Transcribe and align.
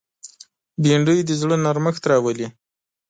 بېنډۍ 0.81 1.19
د 1.25 1.29
زړه 1.41 1.55
نرمښت 1.65 2.03
راولي 2.09 2.47